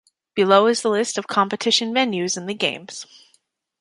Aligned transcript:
Below 0.33 0.65
is 0.65 0.81
the 0.81 0.89
list 0.89 1.19
of 1.19 1.27
competition 1.27 1.93
venues 1.93 2.35
in 2.35 2.47
the 2.47 2.55
Games. 2.55 3.05